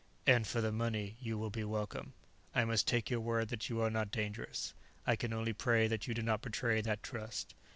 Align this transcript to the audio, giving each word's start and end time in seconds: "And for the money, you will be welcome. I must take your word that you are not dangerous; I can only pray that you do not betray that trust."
"And 0.25 0.47
for 0.47 0.61
the 0.61 0.71
money, 0.71 1.15
you 1.19 1.37
will 1.37 1.51
be 1.51 1.63
welcome. 1.63 2.13
I 2.55 2.65
must 2.65 2.87
take 2.87 3.11
your 3.11 3.19
word 3.19 3.49
that 3.49 3.69
you 3.69 3.81
are 3.81 3.91
not 3.91 4.09
dangerous; 4.09 4.73
I 5.05 5.15
can 5.15 5.31
only 5.31 5.53
pray 5.53 5.85
that 5.87 6.07
you 6.07 6.15
do 6.15 6.23
not 6.23 6.41
betray 6.41 6.81
that 6.81 7.03
trust." 7.03 7.53